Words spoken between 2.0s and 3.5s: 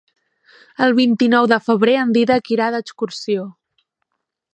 en Dídac irà d'excursió.